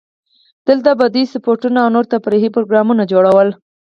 دلته 0.67 0.89
به 0.99 1.05
دوی 1.13 1.23
سپورتونه 1.33 1.77
او 1.83 1.89
نور 1.95 2.05
تفریحي 2.13 2.49
پروګرامونه 2.55 3.03
جوړول. 3.11 3.47